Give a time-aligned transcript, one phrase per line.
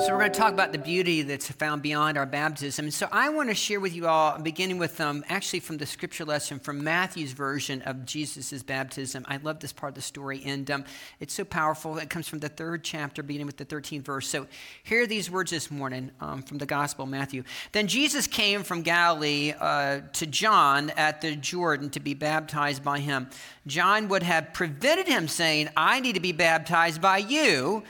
[0.00, 2.86] So, we're going to talk about the beauty that's found beyond our baptism.
[2.86, 5.84] And so, I want to share with you all, beginning with um, actually from the
[5.84, 9.26] scripture lesson from Matthew's version of Jesus' baptism.
[9.28, 10.84] I love this part of the story, and um,
[11.20, 11.98] it's so powerful.
[11.98, 14.26] It comes from the third chapter, beginning with the 13th verse.
[14.26, 14.46] So,
[14.84, 17.44] here are these words this morning um, from the Gospel of Matthew.
[17.72, 23.00] Then Jesus came from Galilee uh, to John at the Jordan to be baptized by
[23.00, 23.28] him.
[23.66, 27.82] John would have prevented him, saying, I need to be baptized by you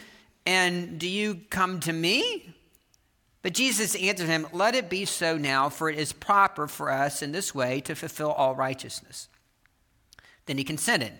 [0.47, 2.55] and do you come to me?
[3.43, 7.23] But Jesus answered him, Let it be so now, for it is proper for us
[7.23, 9.29] in this way to fulfill all righteousness.
[10.47, 11.13] Then he consented.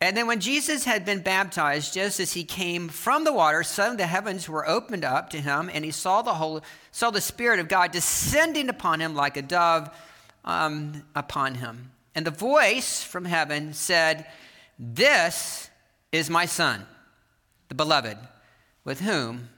[0.00, 3.96] And then when Jesus had been baptized, just as he came from the water, suddenly
[3.98, 6.62] the heavens were opened up to him, and he saw the whole,
[6.92, 9.90] saw the Spirit of God descending upon him like a dove
[10.44, 11.90] um, upon him.
[12.14, 14.26] And the voice from heaven said,
[14.78, 15.68] This
[16.12, 16.86] is my son
[17.68, 18.18] the beloved,
[18.84, 19.48] with whom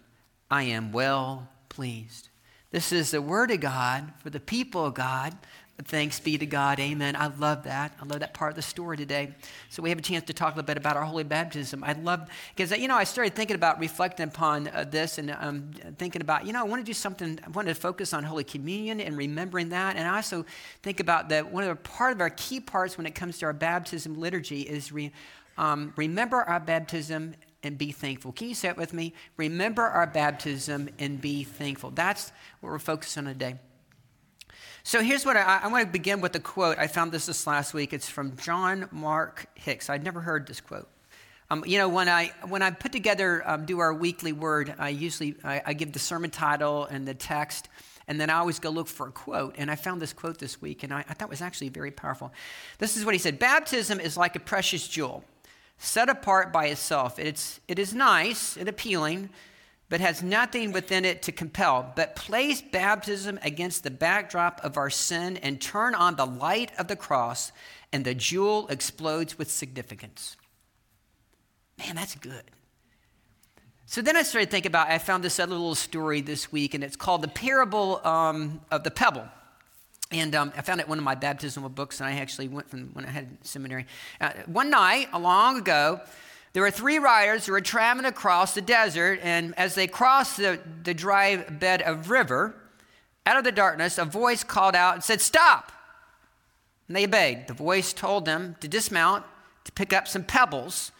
[0.51, 2.29] I am well pleased.
[2.71, 5.37] This is the word of God for the people of God.
[5.85, 6.79] Thanks be to God.
[6.79, 7.17] Amen.
[7.17, 7.95] I love that.
[8.01, 9.35] I love that part of the story today.
[9.71, 11.83] So we have a chance to talk a little bit about our holy baptism.
[11.83, 15.71] I love because you know I started thinking about reflecting upon uh, this and um,
[15.97, 17.39] thinking about you know I want to do something.
[17.47, 19.97] I want to focus on Holy Communion and remembering that.
[19.97, 20.45] And I also
[20.83, 23.47] think about that one of the part of our key parts when it comes to
[23.47, 25.11] our baptism liturgy is re,
[25.57, 28.33] um, remember our baptism and be thankful.
[28.33, 29.13] Can you say it with me?
[29.37, 31.91] Remember our baptism and be thankful.
[31.91, 33.57] That's what we're focusing on today.
[34.83, 36.79] So here's what I, I want to begin with a quote.
[36.79, 37.93] I found this this last week.
[37.93, 39.91] It's from John Mark Hicks.
[39.91, 40.89] I'd never heard this quote.
[41.51, 44.91] Um, you know, when I when I put together um, do our weekly word, I
[44.91, 47.69] usually I, I give the sermon title and the text,
[48.07, 49.57] and then I always go look for a quote.
[49.59, 51.91] And I found this quote this week, and I, I thought it was actually very
[51.91, 52.33] powerful.
[52.79, 55.24] This is what he said: "Baptism is like a precious jewel."
[55.83, 57.19] Set apart by itself.
[57.19, 59.31] It's, it is nice and appealing,
[59.89, 61.93] but has nothing within it to compel.
[61.97, 66.87] But place baptism against the backdrop of our sin and turn on the light of
[66.87, 67.51] the cross,
[67.93, 70.37] and the jewel explodes with significance.
[71.79, 72.45] Man, that's good.
[73.87, 76.85] So then I started thinking about, I found this other little story this week, and
[76.85, 79.27] it's called The Parable um, of the Pebble.
[80.10, 82.91] And um, I found it one of my baptismal books, and I actually went from
[82.94, 83.87] when I had seminary.
[84.21, 86.00] Uh, one night, a long ago,
[86.53, 90.59] there were three riders who were traveling across the desert, and as they crossed the,
[90.82, 92.56] the dry bed of river,
[93.25, 95.71] out of the darkness, a voice called out and said, Stop!
[96.88, 97.47] And they obeyed.
[97.47, 99.25] The voice told them to dismount,
[99.65, 100.91] to pick up some pebbles,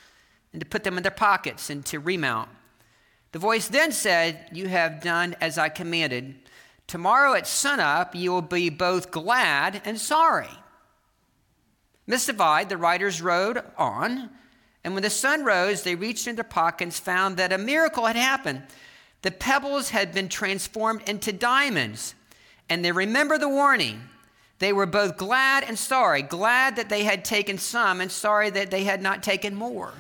[0.53, 2.48] and to put them in their pockets, and to remount.
[3.32, 6.37] The voice then said, You have done as I commanded.
[6.91, 10.51] Tomorrow at sunup, you will be both glad and sorry.
[12.09, 14.28] Mystified, the riders rode on,
[14.83, 18.65] and when the sun rose, they reached into pockets, found that a miracle had happened.
[19.23, 22.17] The pebbles had been transformed into diamonds,
[22.69, 24.01] and they remembered the warning.
[24.59, 28.72] They were both glad and sorry, glad that they had taken some, and sorry that
[28.72, 29.93] they had not taken more.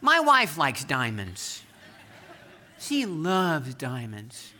[0.00, 1.62] My wife likes diamonds.
[2.78, 4.52] She loves diamonds.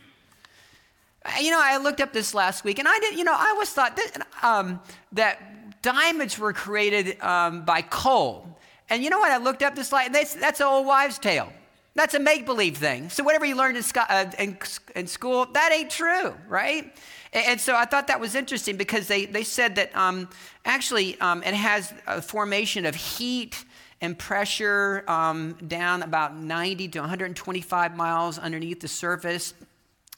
[1.41, 3.17] You know, I looked up this last week, and I did.
[3.17, 4.81] You know, I always thought that, um,
[5.13, 8.59] that diamonds were created um, by coal.
[8.91, 9.31] And you know what?
[9.31, 9.91] I looked up this.
[9.91, 11.53] That's, that's an old wives' tale.
[11.95, 13.11] That's a make believe thing.
[13.11, 14.59] So, whatever you learned in, uh, in,
[14.95, 16.85] in, school, that ain't true, right?
[17.33, 20.29] And, and, so I thought that was interesting because they, they said that um,
[20.65, 23.65] actually um, it has a formation of heat
[24.01, 29.55] and pressure um, down about 90 to 125 miles underneath the surface.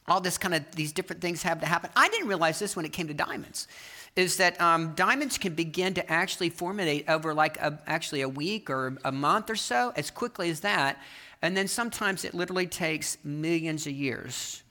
[0.07, 1.89] All this kind of, these different things have to happen.
[1.95, 3.67] I didn't realize this when it came to diamonds,
[4.15, 8.69] is that um, diamonds can begin to actually formulate over like a, actually a week
[8.69, 11.01] or a month or so, as quickly as that.
[11.41, 14.61] And then sometimes it literally takes millions of years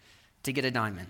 [0.44, 1.08] to get a diamond.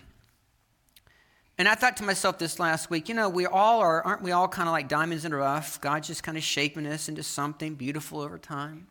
[1.61, 4.33] And I thought to myself this last week, you know, we all are, aren't we
[4.33, 5.79] all kind of like diamonds in the rough?
[5.79, 8.87] God's just kind of shaping us into something beautiful over time.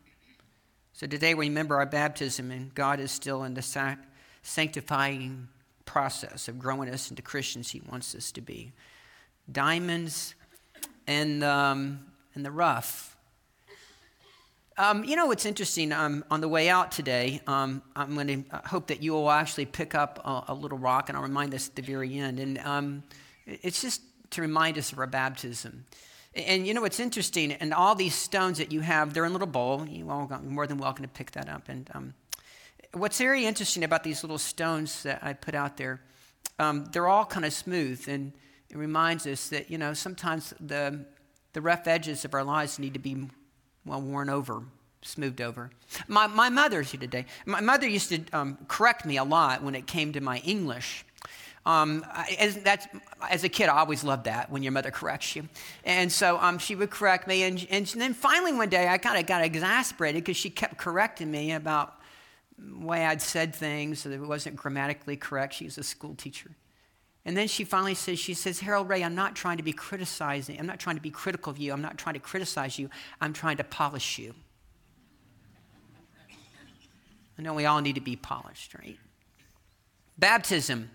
[0.92, 3.96] So today we remember our baptism, and God is still in the
[4.42, 5.48] sanctifying
[5.84, 8.70] process of growing us into Christians He wants us to be.
[9.50, 10.36] Diamonds
[11.08, 12.06] and, um,
[12.36, 13.09] and the rough
[14.76, 15.92] um, you know what's interesting?
[15.92, 19.30] Um, on the way out today, um, I'm going to uh, hope that you will
[19.30, 22.40] actually pick up a, a, little rock, and I'll remind us at the very end.
[22.40, 23.02] And um,
[23.46, 25.84] it's just to remind us of our baptism.
[26.34, 27.52] And you know what's interesting?
[27.52, 29.86] And all these stones that you have, they're in a little bowl.
[29.86, 31.68] You all got more than welcome to pick that up.
[31.68, 32.14] And um,
[32.92, 36.00] what's very interesting about these little stones that I put out there,
[36.58, 38.32] um, they're all kind of smooth, and
[38.68, 41.04] it reminds us that you know sometimes the
[41.52, 43.28] the rough edges of our lives need to be
[43.84, 44.62] well, worn over,
[45.02, 45.70] smoothed over.
[46.08, 47.26] My, my mother's here today.
[47.46, 51.04] My mother used to um, correct me a lot when it came to my English.
[51.66, 52.04] Um,
[52.38, 52.86] as, that's,
[53.30, 55.48] as a kid, I always loved that when your mother corrects you.
[55.84, 57.42] And so um, she would correct me.
[57.42, 61.30] And, and then finally, one day, I kind of got exasperated because she kept correcting
[61.30, 62.00] me about
[62.58, 65.54] the way I'd said things, that it wasn't grammatically correct.
[65.54, 66.50] She was a school teacher.
[67.24, 70.58] And then she finally says, she says, Harold Ray, I'm not trying to be criticizing.
[70.58, 71.72] I'm not trying to be critical of you.
[71.72, 72.88] I'm not trying to criticize you.
[73.20, 74.34] I'm trying to polish you.
[77.38, 78.98] I know we all need to be polished, right?
[80.18, 80.90] Baptism.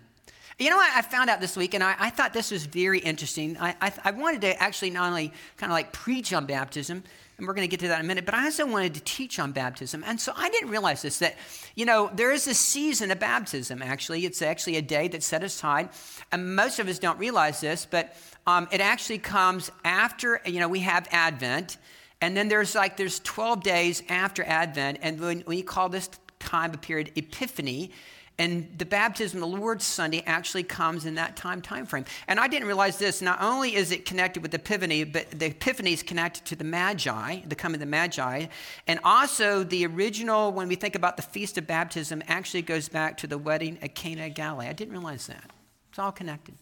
[0.58, 2.98] You know what I found out this week, and I, I thought this was very
[2.98, 3.58] interesting.
[3.58, 7.04] I, I, I, wanted to actually not only kind of like preach on baptism,
[7.38, 9.00] and we're going to get to that in a minute, but I also wanted to
[9.00, 10.02] teach on baptism.
[10.06, 11.36] And so I didn't realize this that,
[11.74, 14.24] you know, there is a season of baptism, actually.
[14.24, 15.90] It's actually a day that's set aside.
[16.32, 18.16] And most of us don't realize this, but
[18.46, 21.76] um, it actually comes after, you know, we have Advent.
[22.22, 24.98] And then there's like, there's 12 days after Advent.
[25.02, 26.08] And when we call this
[26.38, 27.90] time a period Epiphany.
[28.38, 32.04] And the baptism, of the Lord's Sunday, actually comes in that time time frame.
[32.28, 33.22] And I didn't realize this.
[33.22, 36.64] Not only is it connected with the Epiphany, but the Epiphany is connected to the
[36.64, 38.46] Magi, the coming of the Magi.
[38.86, 43.16] And also, the original, when we think about the Feast of Baptism, actually goes back
[43.18, 44.66] to the wedding at Cana Galilee.
[44.66, 45.50] I didn't realize that.
[45.88, 46.56] It's all connected.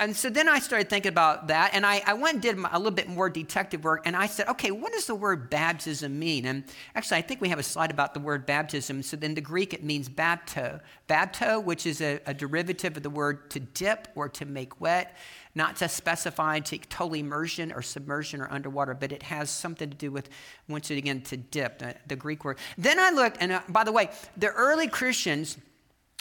[0.00, 2.76] And so then I started thinking about that, and I, I went and did a
[2.76, 6.44] little bit more detective work, and I said, okay, what does the word baptism mean?
[6.46, 6.64] And
[6.96, 9.04] actually, I think we have a slide about the word baptism.
[9.04, 10.80] So in the Greek, it means bapto.
[11.08, 15.16] Bapto, which is a, a derivative of the word to dip or to make wet,
[15.54, 19.96] not to specify to total immersion or submersion or underwater, but it has something to
[19.96, 20.30] do with,
[20.68, 22.58] once again, to dip, the, the Greek word.
[22.76, 25.56] Then I looked, and uh, by the way, the early Christians,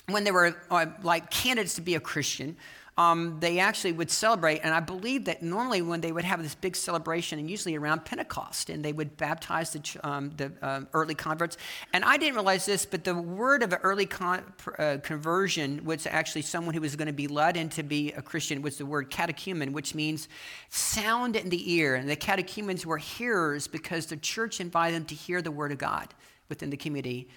[0.08, 2.56] when they were uh, like candidates to be a Christian,
[2.98, 4.60] um, they actually would celebrate.
[4.60, 8.06] And I believe that normally when they would have this big celebration, and usually around
[8.06, 11.58] Pentecost, and they would baptize the, um, the um, early converts.
[11.92, 14.46] And I didn't realize this, but the word of early con-
[14.80, 18.62] uh, conversion was actually someone who was going to be led into be a Christian
[18.62, 20.30] was the word catechumen, which means
[20.70, 21.96] sound in the ear.
[21.96, 25.78] And the catechumens were hearers because the church invited them to hear the word of
[25.78, 26.14] God
[26.48, 27.28] within the community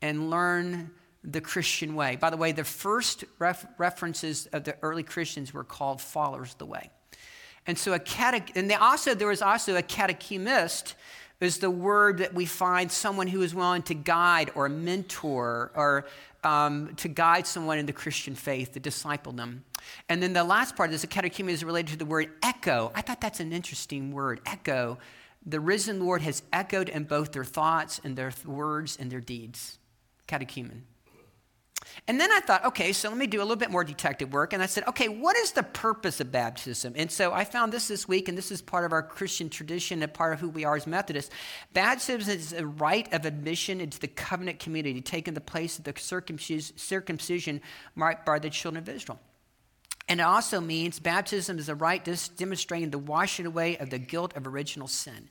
[0.00, 0.92] and learn
[1.24, 2.16] the Christian way.
[2.16, 6.58] By the way, the first ref- references of the early Christians were called followers of
[6.58, 6.90] the way.
[7.66, 10.94] And so a catech- and also there was also a catechumist
[11.40, 16.06] is the word that we find someone who is willing to guide or mentor or
[16.44, 19.64] um, to guide someone in the Christian faith, to disciple them.
[20.08, 22.92] And then the last part this, a catechumen is related to the word echo.
[22.94, 24.98] I thought that's an interesting word, echo.
[25.44, 29.78] The risen Lord has echoed in both their thoughts and their words and their deeds.
[30.26, 30.84] Catechumen.
[32.08, 34.52] And then I thought, okay, so let me do a little bit more detective work.
[34.52, 36.94] And I said, okay, what is the purpose of baptism?
[36.96, 40.02] And so I found this this week, and this is part of our Christian tradition
[40.02, 41.34] and part of who we are as Methodists.
[41.72, 45.94] Baptism is a rite of admission into the covenant community, taking the place of the
[45.96, 47.60] circumcision
[47.96, 49.20] by the children of Israel.
[50.08, 52.04] And it also means baptism is a rite
[52.36, 55.28] demonstrating the washing away of the guilt of original sin.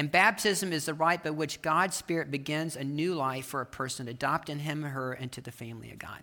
[0.00, 3.66] And baptism is the rite by which God's Spirit begins a new life for a
[3.66, 6.22] person, adopting him or her into the family of God.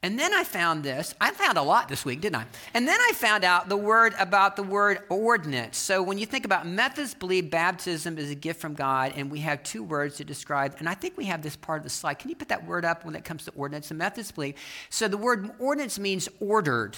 [0.00, 1.12] And then I found this.
[1.20, 2.44] I found a lot this week, didn't I?
[2.74, 5.76] And then I found out the word about the word ordinance.
[5.76, 9.40] So when you think about Methodists believe baptism is a gift from God, and we
[9.40, 12.20] have two words to describe, and I think we have this part of the slide.
[12.20, 13.88] Can you put that word up when it comes to ordinance?
[13.88, 14.54] The Methodists believe.
[14.88, 16.96] So the word ordinance means ordered.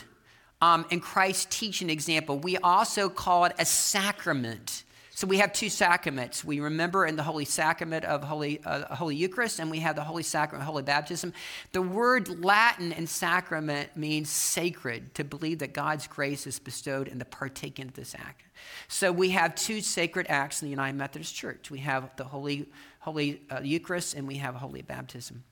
[0.60, 4.84] Um, in Christ's teaching example, we also call it a sacrament.
[5.20, 6.42] So we have two sacraments.
[6.46, 10.02] We remember in the Holy Sacrament of Holy, uh, Holy Eucharist, and we have the
[10.02, 11.34] Holy Sacrament of Holy Baptism.
[11.72, 17.18] The word Latin in sacrament means sacred, to believe that God's grace is bestowed in
[17.18, 18.44] the partaking of this act.
[18.88, 21.70] So we have two sacred acts in the United Methodist Church.
[21.70, 25.44] We have the Holy, Holy uh, Eucharist, and we have Holy Baptism.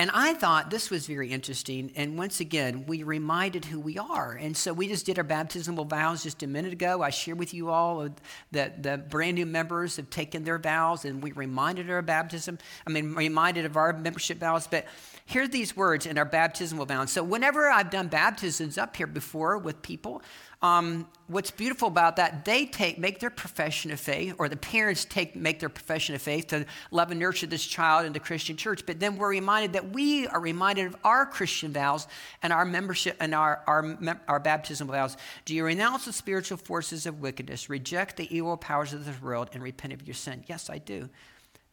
[0.00, 1.90] And I thought this was very interesting.
[1.96, 4.38] And once again, we reminded who we are.
[4.40, 7.02] And so we just did our baptismal vows just a minute ago.
[7.02, 8.08] I shared with you all
[8.52, 12.58] that the brand new members have taken their vows, and we reminded our baptism.
[12.86, 14.68] I mean, reminded of our membership vows.
[14.68, 14.86] But
[15.28, 17.12] Hear these words in our baptismal vows.
[17.12, 20.22] So, whenever I've done baptisms up here before with people,
[20.60, 25.04] um, what's beautiful about that, they take make their profession of faith, or the parents
[25.04, 28.56] take make their profession of faith to love and nurture this child in the Christian
[28.56, 28.84] church.
[28.84, 32.08] But then we're reminded that we are reminded of our Christian vows
[32.42, 35.16] and our membership and our our, our baptismal vows.
[35.44, 39.50] Do you renounce the spiritual forces of wickedness, reject the evil powers of this world,
[39.52, 40.42] and repent of your sin?
[40.48, 41.08] Yes, I do.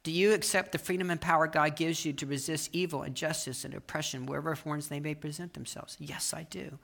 [0.04, 3.66] Do you accept the freedom and power God gives you to resist evil, and injustice,
[3.66, 5.98] and oppression wherever forms they may present themselves?
[6.00, 6.78] Yes, I do.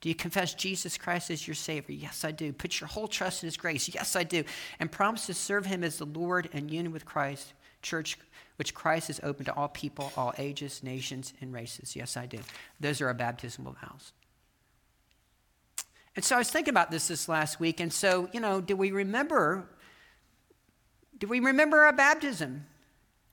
[0.00, 1.94] Do you confess Jesus Christ as your Savior?
[1.94, 2.52] Yes, I do.
[2.52, 3.92] Put your whole trust in His grace?
[3.92, 4.44] Yes, I do.
[4.78, 7.52] And promise to serve Him as the Lord and union with Christ,
[7.82, 8.18] church,
[8.56, 11.94] which Christ is open to all people, all ages, nations, and races?
[11.94, 12.38] Yes, I do.
[12.80, 14.12] Those are our baptismal vows.
[16.16, 17.78] And so I was thinking about this this last week.
[17.78, 19.68] And so, you know, do we remember?
[21.18, 22.66] Do we remember our baptism?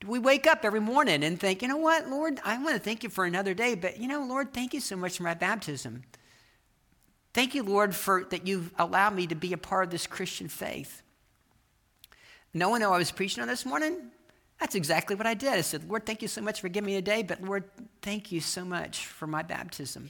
[0.01, 2.79] Do we wake up every morning and think, you know what, Lord, I want to
[2.79, 5.33] thank you for another day, but you know, Lord, thank you so much for my
[5.33, 6.03] baptism.
[7.37, 10.47] Thank you, Lord, for that you've allowed me to be a part of this Christian
[10.47, 11.03] faith.
[12.51, 14.09] No one knew I was preaching on this morning.
[14.59, 15.53] That's exactly what I did.
[15.53, 17.65] I said, Lord, thank you so much for giving me a day, but Lord,
[18.01, 20.09] thank you so much for my baptism.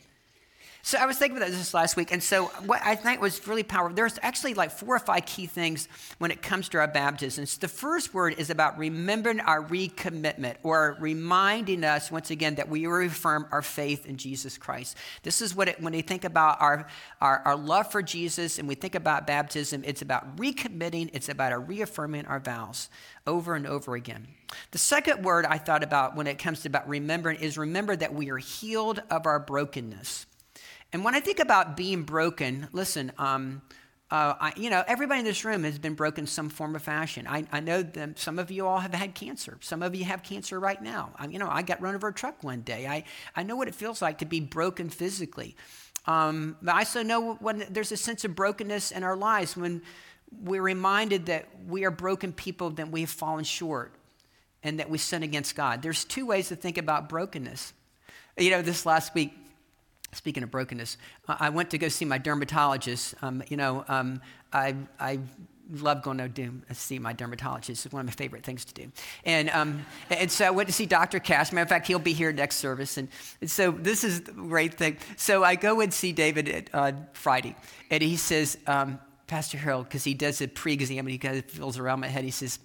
[0.84, 3.63] So I was thinking about this last week, and so what I think was really
[3.63, 3.93] powerful.
[3.93, 7.57] There's actually like four or five key things when it comes to our baptisms.
[7.57, 12.88] The first word is about remembering our recommitment, or reminding us once again that we
[12.88, 14.96] reaffirm our faith in Jesus Christ.
[15.24, 16.88] This is what it, when we think about our,
[17.19, 21.10] our, our love for Jesus and we think about baptism, it's about recommitting.
[21.12, 22.89] It's about our reaffirming our vows
[23.25, 24.27] over and over again.
[24.72, 28.13] The second word I thought about when it comes to about remembering is remember that
[28.13, 30.26] we are healed of our brokenness.
[30.98, 33.62] And when I think about being broken, listen, um,
[34.10, 37.27] uh, I, you know, everybody in this room has been broken some form of fashion.
[37.30, 39.60] I, I know that some of you all have had cancer.
[39.62, 41.12] Some of you have cancer right now.
[41.16, 42.88] I, you know, I got run over a truck one day.
[42.88, 43.04] I,
[43.36, 45.56] I know what it feels like to be broken physically.
[46.08, 49.84] Um, but I also know when there's a sense of brokenness in our lives when
[50.42, 53.94] we're reminded that we are broken people, that we have fallen short,
[54.63, 55.84] and that we sin against God.
[55.84, 57.74] There's two ways to think about brokenness.
[58.36, 59.32] You know, this last week,
[60.14, 60.98] Speaking of brokenness,
[61.28, 63.16] I went to go see my dermatologist.
[63.22, 64.22] Um, you know, um,
[64.54, 65.20] I, I
[65.72, 67.86] love going to do, see my dermatologist.
[67.86, 68.92] It's one of my favorite things to do.
[69.26, 71.20] And, um, and so I went to see Dr.
[71.20, 71.52] Cash.
[71.52, 72.98] Matter of fact, he'll be here next service.
[72.98, 73.10] And,
[73.42, 74.98] and so this is the great thing.
[75.18, 77.56] So I go and see David at uh, Friday,
[77.90, 81.38] and he says, um, Pastor Harold, because he does a pre exam and he kind
[81.38, 82.60] of feels around my head, he says,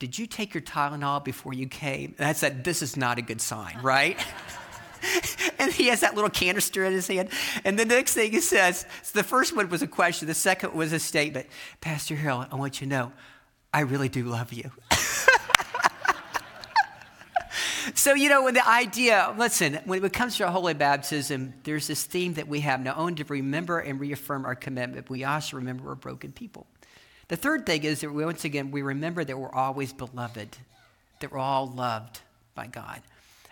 [0.00, 2.16] Did you take your Tylenol before you came?
[2.18, 4.18] And I said, This is not a good sign, right?
[5.58, 7.28] and he has that little canister in his hand.
[7.64, 10.74] And the next thing he says, so the first one was a question, the second
[10.74, 11.46] was a statement.
[11.80, 13.12] Pastor Harold, I want you to know,
[13.72, 14.70] I really do love you.
[17.94, 22.04] so, you know, when the idea, listen, when it comes to holy baptism, there's this
[22.04, 25.84] theme that we have not only to remember and reaffirm our commitment, we also remember
[25.84, 26.66] we're broken people.
[27.28, 30.56] The third thing is that we, once again, we remember that we're always beloved,
[31.20, 32.20] that we're all loved
[32.54, 33.00] by God.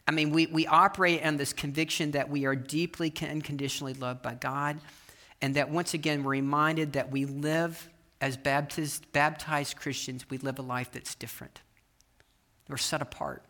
[0.07, 4.23] I mean, we, we operate on this conviction that we are deeply and unconditionally loved
[4.23, 4.81] by God,
[5.41, 7.89] and that once again, we're reminded that we live
[8.21, 11.61] as baptized, baptized Christians, we live a life that's different.
[12.69, 13.45] We're set apart.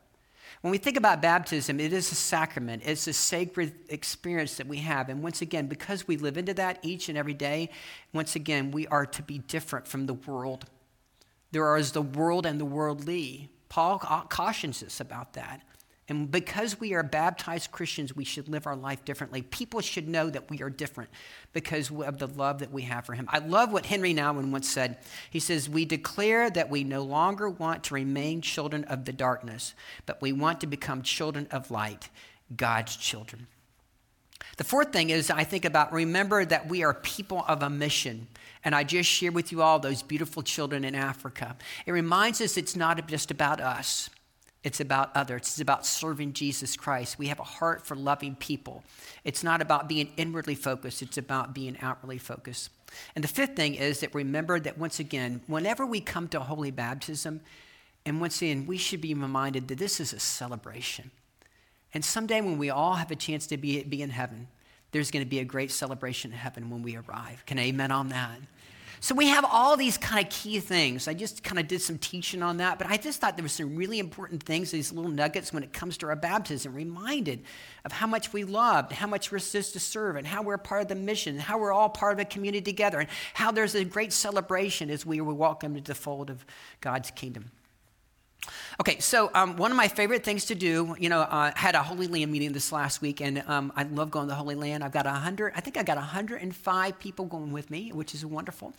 [0.62, 2.82] When we think about baptism, it is a sacrament.
[2.84, 5.08] It's a sacred experience that we have.
[5.08, 7.70] And once again, because we live into that each and every day,
[8.12, 10.64] once again, we are to be different from the world.
[11.50, 13.50] There is the world and the worldly.
[13.68, 15.62] Paul cautions us about that.
[16.08, 19.42] And because we are baptized Christians, we should live our life differently.
[19.42, 21.10] People should know that we are different
[21.52, 23.28] because of the love that we have for Him.
[23.30, 24.98] I love what Henri Nouwen once said.
[25.30, 29.74] He says, We declare that we no longer want to remain children of the darkness,
[30.04, 32.08] but we want to become children of light,
[32.56, 33.46] God's children.
[34.56, 38.26] The fourth thing is, I think about remember that we are people of a mission.
[38.64, 41.56] And I just shared with you all those beautiful children in Africa.
[41.86, 44.10] It reminds us it's not just about us.
[44.64, 45.42] It's about others.
[45.42, 47.18] It's about serving Jesus Christ.
[47.18, 48.84] We have a heart for loving people.
[49.24, 52.70] It's not about being inwardly focused, it's about being outwardly focused.
[53.16, 56.70] And the fifth thing is that remember that once again, whenever we come to holy
[56.70, 57.40] baptism,
[58.04, 61.10] and once again, we should be reminded that this is a celebration.
[61.94, 64.48] And someday when we all have a chance to be, be in heaven,
[64.92, 67.44] there's going to be a great celebration in heaven when we arrive.
[67.46, 68.38] Can amen on that?
[69.02, 71.08] So we have all these kind of key things.
[71.08, 73.48] I just kind of did some teaching on that, but I just thought there were
[73.48, 77.42] some really important things, these little nuggets when it comes to our baptism, reminded
[77.84, 80.82] of how much we loved, how much we're supposed to serve, and how we're part
[80.82, 83.84] of the mission, how we're all part of a community together, and how there's a
[83.84, 86.46] great celebration as we were welcomed into the fold of
[86.80, 87.50] God's kingdom.
[88.80, 91.74] Okay, so um, one of my favorite things to do, you know, I uh, had
[91.76, 94.56] a Holy Land meeting this last week, and um, I love going to the Holy
[94.56, 94.82] Land.
[94.82, 98.72] I've got 100, I think I got 105 people going with me, which is wonderful.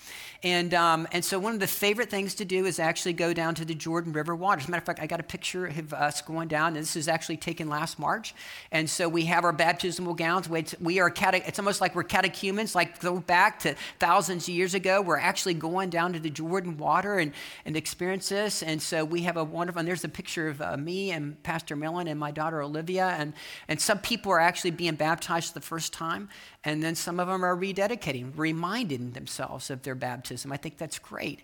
[0.43, 3.55] And, um, and so one of the favorite things to do is actually go down
[3.55, 4.62] to the Jordan River water.
[4.67, 7.08] A matter of fact, I got a picture of us going down, and this is
[7.08, 8.36] actually taken last March.
[8.72, 10.50] And so we have our baptismal gowns.
[10.50, 14.74] We are, cate- it's almost like we're catechumens, like go back to thousands of years
[14.74, 15.01] ago.
[15.01, 17.32] We're actually going down to the Jordan water and,
[17.63, 18.63] and experience this.
[18.63, 19.80] And so we have a wonderful.
[19.80, 23.16] And there's a picture of uh, me and Pastor Marilyn and my daughter Olivia.
[23.18, 23.34] And,
[23.68, 26.30] and some people are actually being baptized for the first time.
[26.64, 30.52] And then some of them are rededicating, reminding themselves of their baptism.
[30.52, 31.44] I think that's great.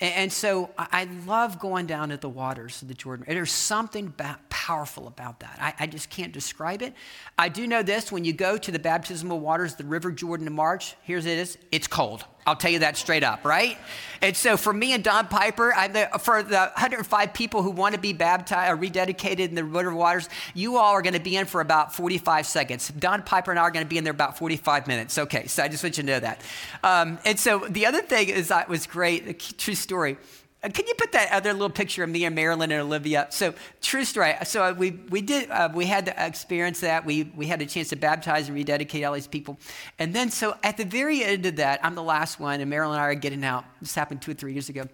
[0.00, 3.24] And, and so I love going down to the waters of the Jordan.
[3.28, 4.12] There's something
[4.50, 5.58] powerful about that.
[5.60, 6.94] I, I, just can't describe it.
[7.38, 10.52] I do know this when you go to the baptismal waters, the River Jordan in
[10.52, 12.24] March, here's it is it's cold.
[12.46, 13.78] I'll tell you that straight up, right?
[14.20, 18.00] And so for me and Don Piper, the, for the 105 people who want to
[18.00, 21.46] be baptized or rededicated in the river waters, you all are going to be in
[21.46, 22.88] for about 45 seconds.
[22.88, 25.18] Don Piper and I are going to be in there about 45 minutes.
[25.18, 26.40] Okay, so I just want you to know that.
[26.82, 30.16] Um, and so the other thing is that was great, a true story.
[30.64, 33.26] Uh, can you put that other little picture of me and Marilyn and Olivia?
[33.30, 34.34] So true story.
[34.44, 37.04] So uh, we we did uh, we had to experience that.
[37.04, 39.58] We we had a chance to baptize and rededicate all these people,
[39.98, 42.96] and then so at the very end of that, I'm the last one, and Marilyn
[42.96, 43.64] and I are getting out.
[43.80, 44.84] This happened two or three years ago.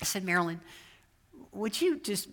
[0.00, 0.60] I said, Marilyn,
[1.52, 2.28] would you just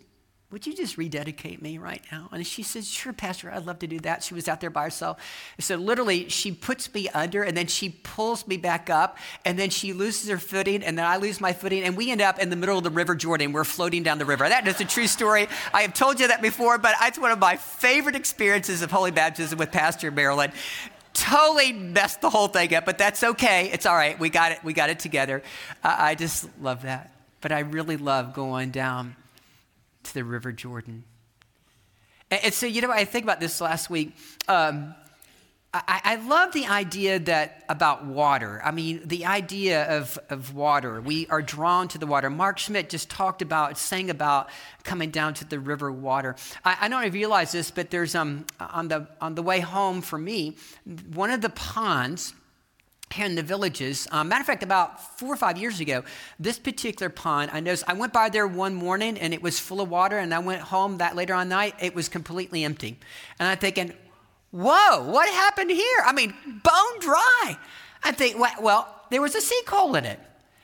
[0.52, 2.28] would you just rededicate me right now?
[2.32, 4.22] And she says, Sure, Pastor, I'd love to do that.
[4.22, 5.18] She was out there by herself.
[5.60, 9.70] So literally, she puts me under and then she pulls me back up and then
[9.70, 12.50] she loses her footing and then I lose my footing and we end up in
[12.50, 13.54] the middle of the River Jordan.
[13.54, 14.48] We're floating down the river.
[14.50, 15.48] That is a true story.
[15.74, 19.12] I have told you that before, but it's one of my favorite experiences of Holy
[19.12, 20.52] Baptism with Pastor Marilyn
[21.14, 23.70] totally messed the whole thing up, but that's okay.
[23.72, 24.18] It's all right.
[24.18, 24.64] We got it.
[24.64, 25.44] We got it together.
[25.84, 27.14] Uh, I just love that.
[27.42, 29.16] But I really love going down
[30.04, 31.04] to the River Jordan.
[32.30, 34.16] And, and so, you know, I think about this last week.
[34.48, 34.96] Um,
[35.74, 38.62] I, I, love the idea that about water.
[38.62, 41.00] I mean, the idea of, of water.
[41.00, 42.30] We are drawn to the water.
[42.30, 44.50] Mark Schmidt just talked about, sang about
[44.84, 46.36] coming down to the river water.
[46.66, 50.18] I, I don't realize this, but there's um, on the on the way home for
[50.18, 50.58] me,
[51.14, 52.34] one of the ponds
[53.14, 54.08] here in the villages.
[54.12, 56.04] Um, matter of fact, about four or five years ago,
[56.40, 59.82] this particular pond, I noticed I went by there one morning and it was full
[59.82, 62.98] of water, and I went home that later on night, it was completely empty.
[63.40, 63.94] And I'm thinking,
[64.52, 66.00] whoa, what happened here?
[66.06, 67.58] I mean, bone dry.
[68.04, 70.20] I think, well, there was a sinkhole in it.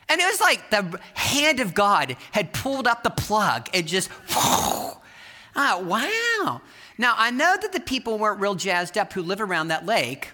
[0.09, 4.09] And it was like the hand of God had pulled up the plug and just,
[5.55, 6.61] wow.
[6.97, 10.29] Now, I know that the people weren't real jazzed up who live around that lake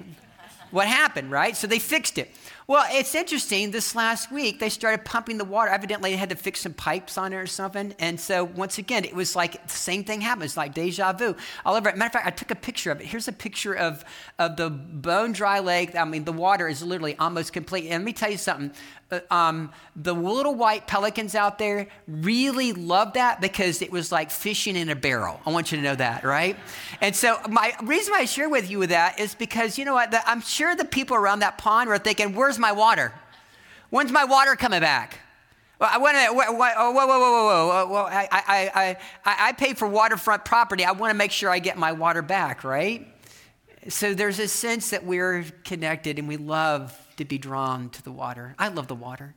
[0.74, 1.56] what happened, right?
[1.56, 2.32] So they fixed it.
[2.66, 3.70] Well, it's interesting.
[3.70, 5.70] This last week, they started pumping the water.
[5.70, 7.94] Evidently, they had to fix some pipes on it or something.
[8.00, 10.46] And so, once again, it was like the same thing happened.
[10.46, 11.36] It's like deja vu.
[11.64, 11.94] All over.
[11.96, 13.06] Matter of fact, I took a picture of it.
[13.06, 14.04] Here's a picture of,
[14.40, 15.96] of the bone dry lake.
[15.96, 17.84] I mean, the water is literally almost complete.
[17.84, 18.72] And let me tell you something.
[19.14, 24.32] Uh, um, the little white pelicans out there really love that because it was like
[24.32, 25.40] fishing in a barrel.
[25.46, 26.58] I want you to know that, right?
[27.02, 30.12] And so, my reason I share with you that is because you know what?
[30.12, 33.14] The, I'm sure the people around that pond were thinking, "Where's my water?
[33.90, 35.20] When's my water coming back?"
[35.80, 36.34] Well, wait a minute.
[36.34, 38.04] Whoa, whoa, whoa, whoa, whoa, whoa.
[38.04, 40.86] I, I, I, I, I pay for waterfront property.
[40.86, 43.06] I want to make sure I get my water back, right?
[43.90, 48.12] So there's a sense that we're connected and we love to be drawn to the
[48.12, 48.56] water.
[48.58, 49.36] I love the water.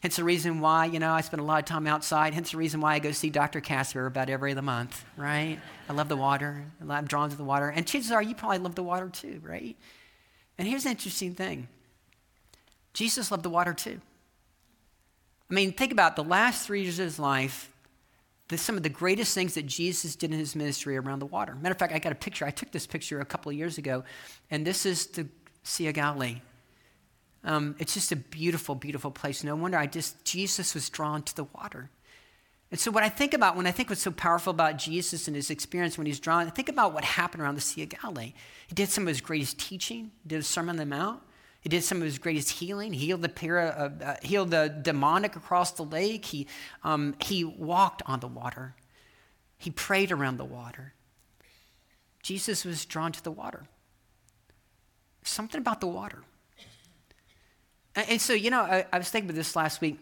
[0.00, 2.32] Hence the reason why, you know, I spend a lot of time outside.
[2.32, 3.60] Hence the reason why I go see Dr.
[3.60, 5.58] Casper about every other month, right?
[5.88, 6.64] I love the water.
[6.88, 7.68] I'm drawn to the water.
[7.68, 9.76] And chances are you probably love the water too, right?
[10.56, 11.68] And here's the interesting thing
[12.92, 14.00] Jesus loved the water too.
[15.50, 17.72] I mean, think about the last three years of his life,
[18.48, 21.54] the, some of the greatest things that Jesus did in his ministry around the water.
[21.54, 22.44] Matter of fact, I got a picture.
[22.44, 24.04] I took this picture a couple of years ago,
[24.50, 25.26] and this is the
[25.64, 26.40] Sea of Galilee.
[27.48, 29.42] Um, it's just a beautiful, beautiful place.
[29.42, 31.88] No wonder I just, Jesus was drawn to the water.
[32.70, 35.34] And so, what I think about when I think what's so powerful about Jesus and
[35.34, 38.34] his experience when he's drawn, I think about what happened around the Sea of Galilee.
[38.66, 41.22] He did some of his greatest teaching, he did a Sermon on the Mount.
[41.60, 42.92] He did some of his greatest healing.
[42.92, 43.66] He healed the, para,
[44.00, 46.24] uh, uh, healed the demonic across the lake.
[46.24, 46.46] He,
[46.84, 48.76] um, he walked on the water.
[49.56, 50.94] He prayed around the water.
[52.22, 53.66] Jesus was drawn to the water.
[55.24, 56.22] Something about the water.
[58.06, 59.98] And so, you know, I, I was thinking about this last week.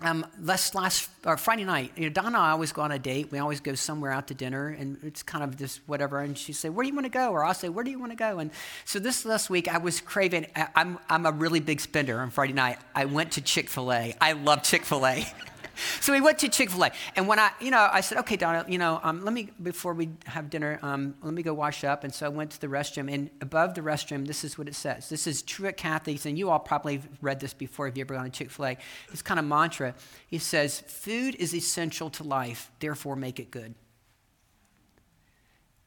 [0.00, 2.98] Um, last last uh, Friday night, you know, Donna and I always go on a
[2.98, 3.30] date.
[3.30, 6.18] We always go somewhere out to dinner, and it's kind of just whatever.
[6.18, 8.00] And she say, "Where do you want to go?" Or I'll say, "Where do you
[8.00, 8.50] want to go?" And
[8.84, 10.46] so this last week, I was craving.
[10.74, 12.78] I'm I'm a really big spender on Friday night.
[12.96, 14.12] I went to Chick Fil A.
[14.20, 15.24] I love Chick Fil A.
[16.00, 16.90] so we went to Chick fil A.
[17.16, 19.94] And when I, you know, I said, okay, Donna, you know, um, let me, before
[19.94, 22.04] we have dinner, um, let me go wash up.
[22.04, 23.12] And so I went to the restroom.
[23.12, 25.08] And above the restroom, this is what it says.
[25.08, 26.26] This is Truett Cathy's.
[26.26, 28.78] And you all probably read this before if you ever gone to Chick fil A.
[29.12, 29.94] It's kind of mantra.
[30.26, 33.74] He says, food is essential to life, therefore make it good.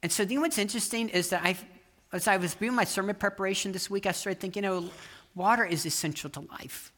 [0.04, 1.58] And so, you know what's interesting is that I,
[2.14, 4.90] as I was doing my sermon preparation this week, I started thinking, you know,
[5.34, 6.94] water is essential to life.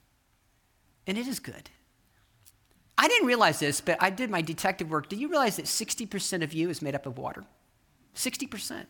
[1.08, 1.70] And it is good.
[2.98, 5.08] I didn't realize this, but I did my detective work.
[5.10, 7.44] Did you realize that 60% of you is made up of water?
[8.16, 8.86] 60%.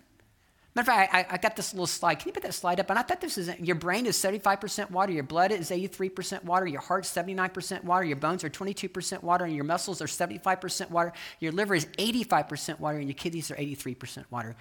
[0.77, 2.19] Matter of fact, I, I, got this little slide.
[2.19, 2.89] Can you put that slide up?
[2.91, 6.67] And I thought this is your brain is 75% water, your blood is 83% water,
[6.67, 11.13] your heart's 79% water, your bones are 22% water, and your muscles are 75% water,
[11.39, 14.55] your liver is 85% water, and your kidneys are 83% water.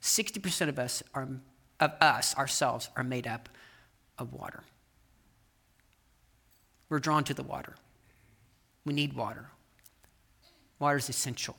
[0.00, 1.28] 60% of us are
[1.80, 3.48] of us, ourselves, are made up
[4.16, 4.62] of water.
[6.88, 7.74] We're drawn to the water.
[8.84, 9.50] We need water.
[10.78, 11.56] Water is essential.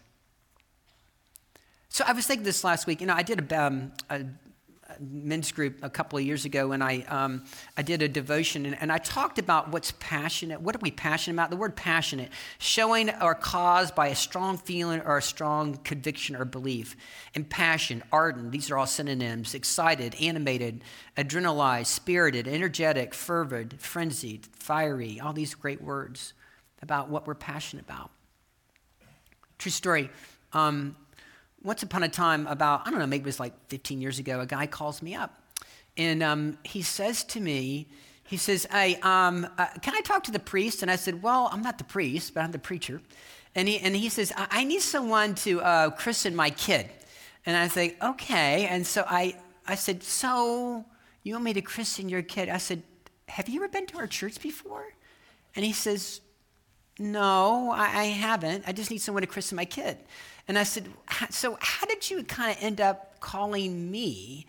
[1.89, 3.01] So I was thinking this last week.
[3.01, 4.25] You know, I did a, um, a
[4.99, 7.45] men's group a couple of years ago, and I, um,
[7.77, 10.61] I did a devotion, and, and, I talked about what's passionate.
[10.61, 11.49] What are we passionate about?
[11.49, 16.45] The word passionate, showing or caused by a strong feeling or a strong conviction or
[16.45, 16.95] belief.
[17.33, 19.53] And passion, ardent, these are all synonyms.
[19.53, 20.83] Excited, animated,
[21.17, 26.33] adrenalized, spirited, energetic, fervid, frenzied, fiery, all these great words
[26.85, 28.11] about what we're passionate about.
[29.57, 30.09] True story.
[30.53, 30.95] Um,
[31.63, 34.39] once upon a time, about, I don't know, maybe it was like 15 years ago,
[34.39, 35.41] a guy calls me up.
[35.97, 37.87] And um, he says to me,
[38.23, 40.81] he says, Hey, um, uh, can I talk to the priest?
[40.81, 43.01] And I said, Well, I'm not the priest, but I'm the preacher.
[43.55, 46.89] And he, and he says, I, I need someone to uh, christen my kid.
[47.45, 48.67] And I say, Okay.
[48.67, 49.35] And so I,
[49.67, 50.85] I said, So
[51.23, 52.49] you want me to christen your kid?
[52.49, 52.83] I said,
[53.27, 54.85] Have you ever been to our church before?
[55.55, 56.21] And he says,
[56.97, 58.63] No, I, I haven't.
[58.67, 59.97] I just need someone to christen my kid.
[60.47, 60.87] And I said,
[61.29, 64.45] So, how did you kind of end up calling me?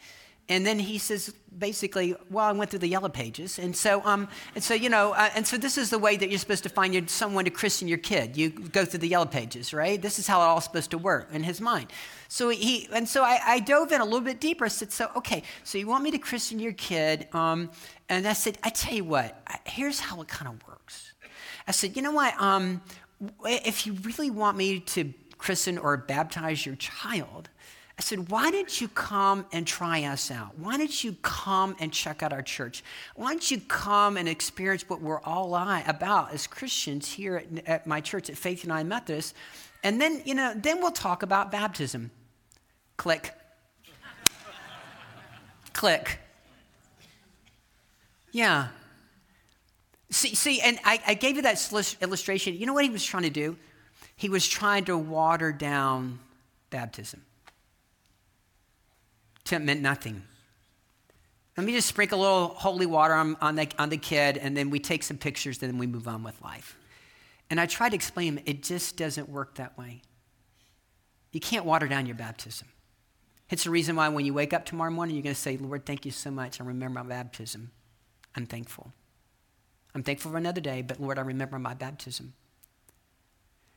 [0.49, 3.59] And then he says, basically, well, I went through the yellow pages.
[3.59, 6.29] And so, um, and so you know, uh, and so this is the way that
[6.29, 8.37] you're supposed to find your, someone to christen your kid.
[8.37, 10.01] You go through the yellow pages, right?
[10.01, 11.89] This is how it all supposed to work in his mind.
[12.29, 14.67] So he, and so I, I dove in a little bit deeper.
[14.67, 17.27] I said, so, okay, so you want me to christen your kid?
[17.33, 17.71] Um,
[18.09, 21.13] and I said, I tell you what, here's how it kind of works.
[21.67, 22.41] I said, you know what?
[22.41, 22.83] Um,
[23.45, 27.49] if you really want me to christen or baptize your child,
[27.99, 30.59] I said, why didn't you come and try us out?
[30.59, 32.85] Why didn't you come and check out our church?
[33.15, 37.87] Why don't you come and experience what we're all about as Christians here at, at
[37.87, 39.35] my church at Faith United Methodist?
[39.83, 42.11] And then, you know, then we'll talk about baptism.
[42.99, 43.33] Click.
[45.73, 46.19] Click.
[48.31, 48.69] Yeah.
[50.11, 52.55] See, see, and I, I gave you that illustration.
[52.57, 53.57] You know what he was trying to do?
[54.17, 56.19] he was trying to water down
[56.71, 57.23] baptism.
[59.51, 60.23] It meant nothing.
[61.57, 64.57] Let me just sprinkle a little holy water on, on, the, on the kid, and
[64.57, 66.77] then we take some pictures, and then we move on with life.
[67.49, 70.03] And I tried to explain it just doesn't work that way.
[71.31, 72.67] You can't water down your baptism.
[73.51, 75.87] It's the reason why when you wake up tomorrow morning, you're going to say, Lord,
[75.87, 76.61] thank you so much.
[76.61, 77.71] I remember my baptism.
[78.35, 78.93] I'm thankful.
[79.97, 82.35] I'm thankful for another day, but Lord, I remember my baptism.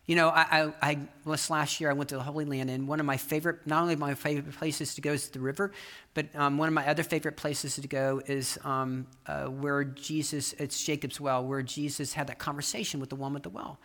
[0.05, 2.99] You know, I, I, I last year I went to the Holy Land, and one
[2.99, 5.71] of my favorite, not only my favorite places to go is the river,
[6.15, 10.51] but um, one of my other favorite places to go is um, uh, where Jesus,
[10.59, 13.79] it's Jacob's well, where Jesus had that conversation with the woman at the well.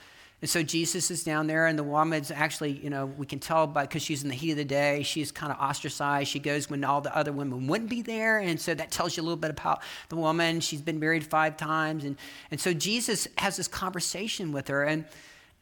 [0.45, 3.67] And so Jesus is down there, and the woman's actually, you know, we can tell
[3.67, 6.29] by because she's in the heat of the day, she's kind of ostracized.
[6.29, 8.41] She goes when all the other women wouldn't be there.
[8.41, 9.81] And so that tells you a little bit about
[10.11, 10.61] the woman.
[10.61, 12.05] She's been married five times.
[12.05, 12.19] And,
[12.51, 14.83] and so Jesus has this conversation with her.
[14.83, 15.07] And,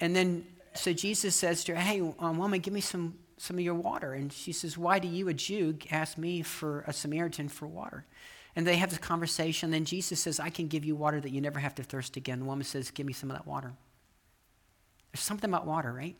[0.00, 3.62] and then so Jesus says to her, Hey, um, woman, give me some, some of
[3.62, 4.14] your water.
[4.14, 8.04] And she says, Why do you, a Jew, ask me for a Samaritan for water?
[8.56, 9.70] And they have this conversation.
[9.70, 12.40] Then Jesus says, I can give you water that you never have to thirst again.
[12.40, 13.74] The woman says, Give me some of that water.
[15.12, 16.16] There's something about water, right?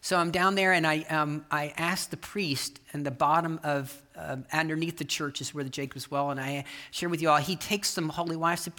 [0.00, 4.02] So I'm down there and I, um, I asked the priest in the bottom of,
[4.16, 6.30] uh, underneath the church is where the Jacob's well.
[6.30, 8.52] And I share with you all, he takes some holy water.
[8.52, 8.72] I said,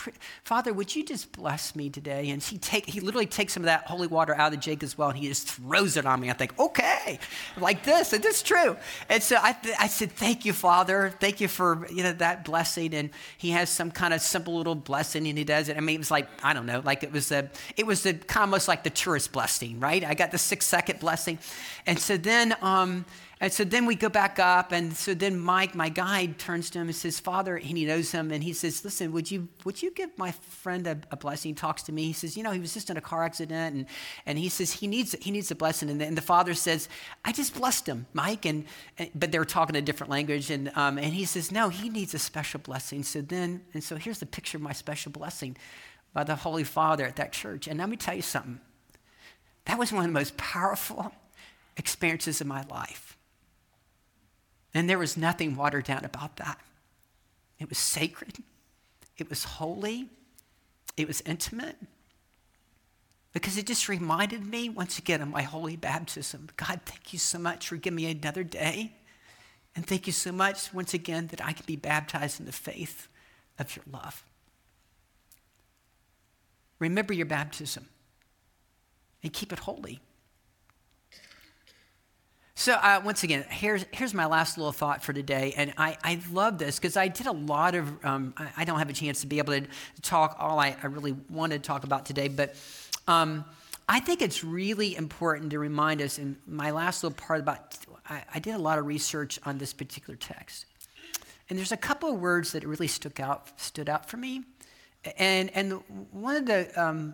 [0.43, 2.30] Father, would you just bless me today?
[2.30, 4.97] And he, take, he literally takes some of that holy water out of the Jacob's
[4.97, 6.30] well and he just throws it on me.
[6.30, 7.19] I think, okay,
[7.58, 8.76] like this, and this is true.
[9.10, 11.13] And so I, th- I said, thank you, Father.
[11.19, 12.93] Thank you for, you know, that blessing.
[12.93, 15.78] And he has some kind of simple little blessing and he does it.
[15.78, 18.13] I mean, it was like, I don't know, like it was a, it was a,
[18.13, 20.04] kind of almost like the tourist blessing, right?
[20.04, 21.38] I got the six second blessing.
[21.86, 23.06] And so then, um,
[23.39, 26.80] and so then we go back up, and so then Mike, my guide, turns to
[26.80, 29.84] him and says, Father, and he knows him, and he says, Listen, would you, would
[29.84, 31.50] you give my friend a, a blessing?
[31.52, 32.06] He talks to me.
[32.06, 33.86] He says, You know, he was just in a car accident, and,
[34.26, 35.88] and he says, he needs, he needs a blessing.
[35.91, 36.89] And the, and the father says,
[37.23, 38.45] I just blessed him, Mike.
[38.45, 38.65] And,
[38.97, 40.50] and but they were talking a different language.
[40.50, 43.04] And, um, and he says, No, he needs a special blessing.
[43.04, 45.58] So then, and so here's the picture of my special blessing
[46.12, 47.67] by the Holy Father at that church.
[47.67, 48.60] And let me tell you something.
[49.65, 51.12] That was one of the most powerful
[51.78, 53.06] experiences of my life
[54.73, 56.60] and there was nothing watered down about that.
[57.60, 58.38] It was sacred,
[59.17, 60.10] it was holy,
[60.95, 61.77] it was intimate.
[63.34, 66.49] because it just reminded me once again of my holy baptism.
[66.58, 68.93] God, thank you so much for giving me another day.
[69.75, 73.08] And thank you so much once again that I can be baptized in the faith
[73.60, 74.23] of your love.
[76.80, 77.88] Remember your baptism
[79.21, 79.99] and keep it holy.
[82.59, 85.53] So, uh, once again, here's, here's my last little thought for today.
[85.55, 88.79] And I, I love this because I did a lot of, um, I, I, don't
[88.79, 89.67] have a chance to be able to
[90.01, 92.55] talk all I, I really wanted to talk about today, but
[93.07, 93.45] um,
[93.87, 96.17] I think it's really important to remind us.
[96.17, 97.77] In my last little part about,
[98.09, 100.65] I, I did a lot of research on this particular text.
[101.51, 104.45] And there's a couple of words that really stuck out, stood out for me.
[105.19, 105.73] And, and
[106.09, 107.13] one of the um,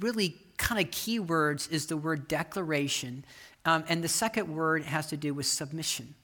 [0.00, 3.24] really kind of key words is the word declaration.
[3.64, 6.14] Um, and the second word has to do with submission.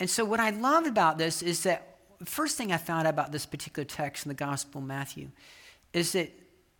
[0.00, 3.32] And so, what I love about this is that first thing I found out about
[3.32, 5.28] this particular text in the Gospel of Matthew
[5.92, 6.30] is that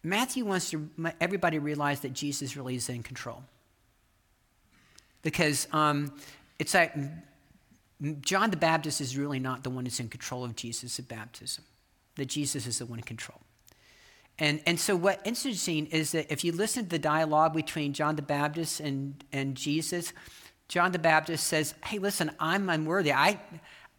[0.02, 3.42] Matthew wants to, everybody realize that Jesus really is in control.
[5.22, 6.12] Because um,
[6.58, 6.94] it's like
[8.20, 11.64] John the Baptist is really not the one that's in control of Jesus' at baptism,
[12.16, 13.40] that Jesus is the one in control.
[14.38, 18.16] And, and so, what's interesting is that if you listen to the dialogue between John
[18.16, 20.12] the Baptist and, and Jesus,
[20.68, 23.12] John the Baptist says, Hey, listen, I'm unworthy.
[23.12, 23.38] I,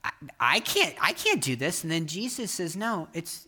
[0.04, 1.84] I, I, can't, I can't do this.
[1.84, 3.48] And then Jesus says, No, it's,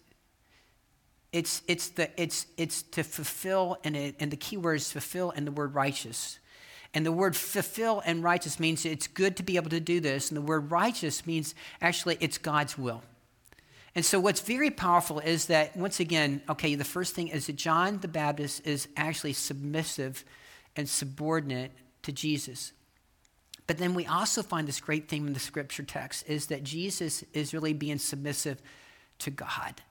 [1.33, 5.31] it's, it's, the, it's, it's to fulfill, and, it, and the key word is fulfill
[5.31, 6.39] and the word righteous.
[6.93, 10.29] And the word fulfill and righteous means it's good to be able to do this.
[10.29, 13.03] And the word righteous means actually it's God's will.
[13.97, 17.55] And so, what's very powerful is that, once again, okay, the first thing is that
[17.55, 20.23] John the Baptist is actually submissive
[20.75, 21.71] and subordinate
[22.03, 22.73] to Jesus.
[23.65, 27.23] But then we also find this great theme in the scripture text is that Jesus
[27.33, 28.61] is really being submissive
[29.17, 29.81] to God.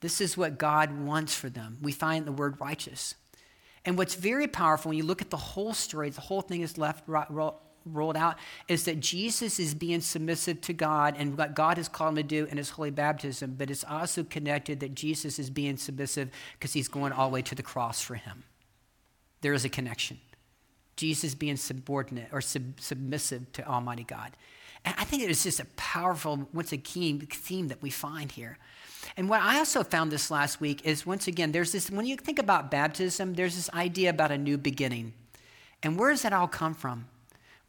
[0.00, 1.78] This is what God wants for them.
[1.80, 3.14] We find the word righteous.
[3.86, 6.76] And what's very powerful when you look at the whole story, the whole thing is
[6.76, 7.08] left
[7.84, 8.36] rolled out
[8.68, 12.22] is that Jesus is being submissive to God and what God has called him to
[12.22, 16.72] do in his holy baptism, but it's also connected that Jesus is being submissive because
[16.72, 18.44] he's going all the way to the cross for him.
[19.40, 20.18] There is a connection.
[20.96, 24.32] Jesus being subordinate or sub- submissive to Almighty God.
[24.84, 28.58] And I think it is just a powerful, once again, theme that we find here.
[29.16, 32.16] And what I also found this last week is once again, there's this, when you
[32.16, 35.12] think about baptism, there's this idea about a new beginning.
[35.82, 37.06] And where does that all come from?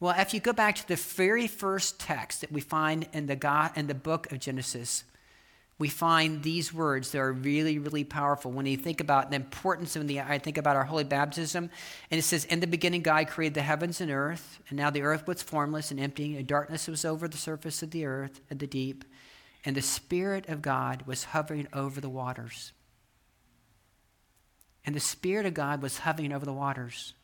[0.00, 3.36] Well, if you go back to the very first text that we find in the,
[3.36, 5.04] God, in the book of Genesis,
[5.78, 8.52] we find these words that are really, really powerful.
[8.52, 11.68] When you think about the importance of the, I think about our holy baptism,
[12.10, 15.02] and it says, In the beginning, God created the heavens and earth, and now the
[15.02, 18.60] earth was formless and empty, and darkness was over the surface of the earth and
[18.60, 19.04] the deep,
[19.64, 22.72] and the Spirit of God was hovering over the waters.
[24.86, 27.14] And the Spirit of God was hovering over the waters.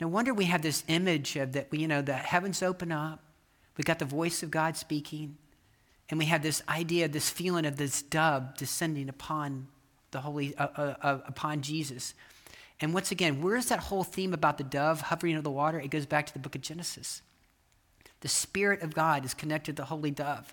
[0.00, 3.20] No wonder we have this image of that, you know, the heavens open up,
[3.76, 5.36] we got the voice of God speaking,
[6.08, 9.68] and we have this idea, this feeling of this dove descending upon
[10.10, 12.14] the holy, uh, uh, uh, upon Jesus.
[12.80, 15.80] And once again, where's that whole theme about the dove hovering over the water?
[15.80, 17.22] It goes back to the book of Genesis.
[18.20, 20.52] The Spirit of God is connected to the holy dove.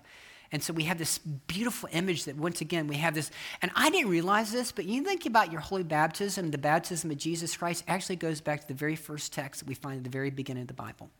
[0.54, 3.90] And so we have this beautiful image that once again we have this, and I
[3.90, 7.82] didn't realize this, but you think about your holy baptism, the baptism of Jesus Christ
[7.88, 10.60] actually goes back to the very first text that we find at the very beginning
[10.60, 11.10] of the Bible.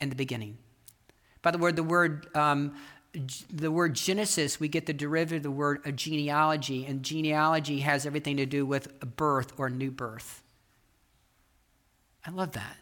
[0.00, 0.58] In the beginning.
[1.40, 2.74] By the word, the word, um,
[3.48, 8.06] the word Genesis, we get the derivative of the word of genealogy, and genealogy has
[8.06, 10.42] everything to do with birth or new birth.
[12.26, 12.76] I love that.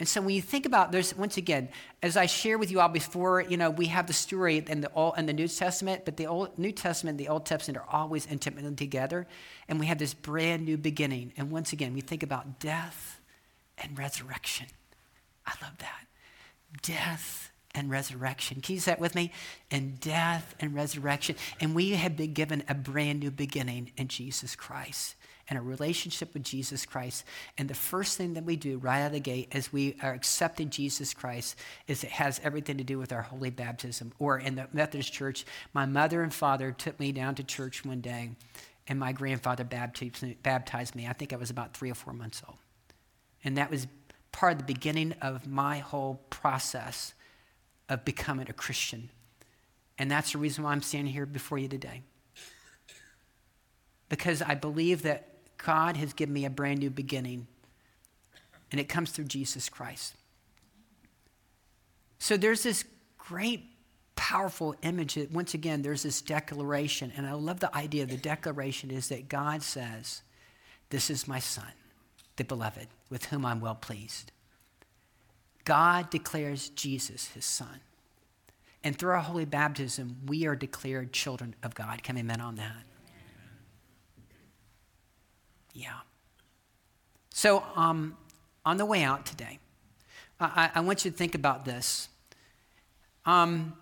[0.00, 1.68] And so when you think about this, once again,
[2.02, 4.90] as I shared with you all before, you know, we have the story in the
[4.94, 7.94] Old and the New Testament, but the Old New Testament and the Old Testament are
[7.94, 9.26] always intimately together.
[9.68, 11.34] And we have this brand new beginning.
[11.36, 13.20] And once again, we think about death
[13.76, 14.68] and resurrection.
[15.46, 16.06] I love that.
[16.80, 18.62] Death and resurrection.
[18.62, 19.32] Can you say that with me?
[19.70, 21.36] And death and resurrection.
[21.60, 25.14] And we have been given a brand new beginning in Jesus Christ
[25.50, 27.24] and a relationship with Jesus Christ.
[27.58, 30.14] And the first thing that we do right out of the gate as we are
[30.14, 31.56] accepting Jesus Christ
[31.88, 34.12] is it has everything to do with our holy baptism.
[34.18, 38.00] Or in the Methodist church, my mother and father took me down to church one
[38.00, 38.30] day,
[38.86, 41.06] and my grandfather baptized me.
[41.06, 42.58] I think I was about three or four months old.
[43.44, 43.88] And that was
[44.32, 47.14] part of the beginning of my whole process
[47.88, 49.10] of becoming a Christian.
[49.98, 52.02] And that's the reason why I'm standing here before you today.
[54.08, 55.29] Because I believe that
[55.64, 57.46] God has given me a brand new beginning,
[58.70, 60.14] and it comes through Jesus Christ.
[62.18, 62.84] So there's this
[63.18, 63.64] great,
[64.16, 68.06] powerful image that, once again, there's this declaration, and I love the idea.
[68.06, 70.22] The declaration is that God says
[70.90, 71.72] This is my son,
[72.36, 74.32] the beloved, with whom I'm well pleased.
[75.64, 77.80] God declares Jesus his son.
[78.82, 82.02] And through our holy baptism, we are declared children of God.
[82.02, 82.84] Can we amen on that?
[85.74, 85.92] Yeah.
[87.30, 88.16] So, um,
[88.64, 89.58] on the way out today,
[90.38, 92.08] I, I, want you to think about this.
[93.24, 93.74] Um,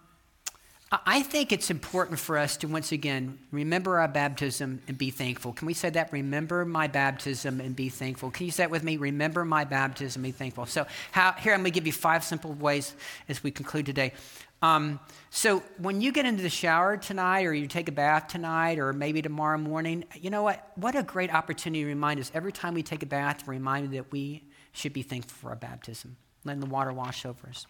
[0.90, 5.53] I think it's important for us to once again remember our baptism and be thankful.
[5.53, 6.11] Can we say that?
[6.12, 8.31] Remember my baptism and be thankful.
[8.31, 8.96] Can you say that with me?
[8.96, 10.64] Remember my baptism and be thankful.
[10.64, 12.94] So, how, here I'm going to give you five simple ways
[13.29, 14.14] as we conclude today.
[14.61, 14.99] Um,
[15.31, 18.92] so, when you get into the shower tonight, or you take a bath tonight, or
[18.92, 20.73] maybe tomorrow morning, you know what?
[20.75, 24.11] What a great opportunity to remind us every time we take a bath, remind that
[24.11, 24.42] we
[24.73, 27.66] should be thankful for our baptism, letting the water wash over us.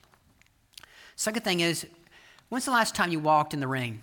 [1.14, 1.86] Second thing is,
[2.48, 4.00] When's the last time you walked in the rain?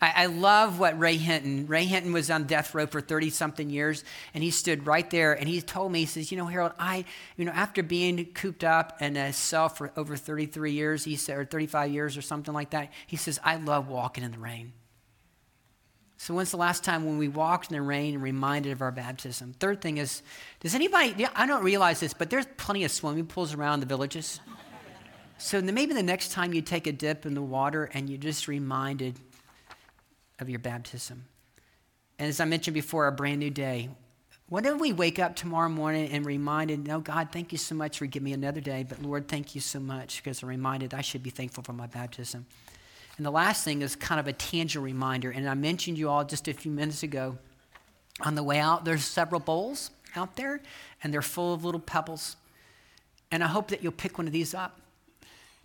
[0.00, 3.68] I, I love what Ray Hinton, Ray Hinton was on death row for 30 something
[3.68, 6.72] years, and he stood right there and he told me, he says, You know, Harold,
[6.78, 7.04] I,
[7.36, 11.38] you know, after being cooped up in a cell for over 33 years, he said,
[11.38, 14.72] or 35 years or something like that, he says, I love walking in the rain.
[16.16, 18.92] So, when's the last time when we walked in the rain and reminded of our
[18.92, 19.54] baptism?
[19.58, 20.22] Third thing is,
[20.60, 24.38] does anybody, I don't realize this, but there's plenty of swimming pools around the villages.
[25.38, 28.48] So maybe the next time you take a dip in the water and you're just
[28.48, 29.18] reminded
[30.40, 31.24] of your baptism.
[32.18, 33.88] And as I mentioned before, a brand new day.
[34.48, 37.98] What if we wake up tomorrow morning and reminded, no, God, thank you so much
[37.98, 41.02] for giving me another day, but Lord, thank you so much because I'm reminded I
[41.02, 42.46] should be thankful for my baptism.
[43.16, 45.30] And the last thing is kind of a tangible reminder.
[45.30, 47.38] And I mentioned you all just a few minutes ago.
[48.22, 50.60] On the way out, there's several bowls out there,
[51.02, 52.36] and they're full of little pebbles.
[53.30, 54.79] And I hope that you'll pick one of these up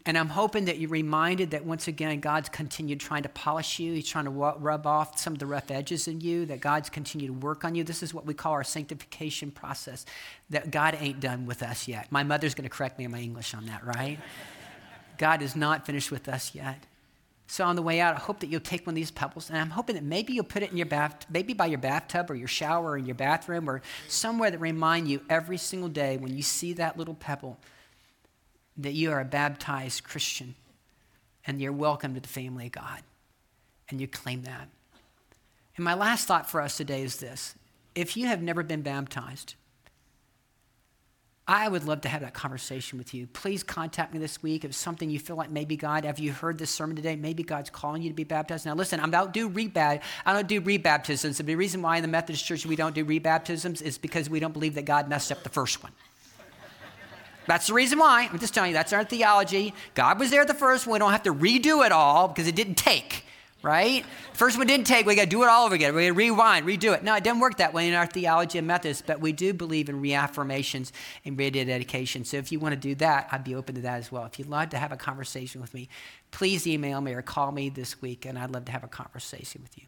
[0.07, 3.93] and I'm hoping that you're reminded that once again, God's continued trying to polish you.
[3.93, 7.27] He's trying to rub off some of the rough edges in you, that God's continued
[7.27, 7.83] to work on you.
[7.83, 10.05] This is what we call our sanctification process,
[10.51, 12.11] that God ain't done with us yet.
[12.11, 14.19] My mother's going to correct me in my English on that, right?
[15.17, 16.85] God is not finished with us yet.
[17.47, 19.57] So on the way out, I hope that you'll take one of these pebbles, and
[19.57, 22.35] I'm hoping that maybe you'll put it in your bath, maybe by your bathtub or
[22.35, 26.35] your shower or in your bathroom or somewhere that remind you every single day when
[26.35, 27.57] you see that little pebble
[28.77, 30.55] that you are a baptized Christian
[31.47, 33.01] and you're welcome to the family of God.
[33.89, 34.67] And you claim that.
[35.75, 37.55] And my last thought for us today is this
[37.93, 39.55] if you have never been baptized,
[41.47, 43.27] I would love to have that conversation with you.
[43.27, 46.57] Please contact me this week if something you feel like maybe God, have you heard
[46.57, 47.15] this sermon today?
[47.15, 48.65] Maybe God's calling you to be baptized.
[48.65, 50.01] Now, listen, I don't do rebaptisms.
[50.25, 51.45] I don't do rebaptisms.
[51.45, 54.53] The reason why in the Methodist Church we don't do rebaptisms is because we don't
[54.53, 55.91] believe that God messed up the first one.
[57.47, 58.29] That's the reason why.
[58.31, 59.73] I'm just telling you, that's our theology.
[59.93, 60.93] God was there the first one.
[60.93, 63.23] We don't have to redo it all because it didn't take,
[63.61, 64.05] right?
[64.33, 65.05] First one didn't take.
[65.05, 65.93] We got to do it all over again.
[65.95, 67.03] We got to rewind, redo it.
[67.03, 69.89] No, it didn't work that way in our theology and methods, but we do believe
[69.89, 70.91] in reaffirmations
[71.23, 72.25] and rededication.
[72.25, 74.25] So if you want to do that, I'd be open to that as well.
[74.25, 75.89] If you'd like to have a conversation with me,
[76.31, 79.61] please email me or call me this week, and I'd love to have a conversation
[79.61, 79.85] with you.